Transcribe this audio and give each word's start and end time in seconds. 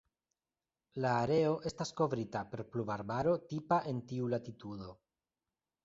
La 1.03 1.11
areo 1.25 1.51
estas 1.71 1.93
kovrita 2.01 2.43
per 2.55 2.65
pluvarbaro 2.77 3.37
tipa 3.53 3.81
en 3.93 4.05
tiu 4.13 4.35
latitudo. 4.37 4.99